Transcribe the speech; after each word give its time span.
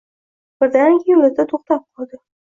Birdaniga 0.63 1.05
yoʻlida 1.13 1.45
toʻxtab 1.51 1.83
qoldi. 1.99 2.19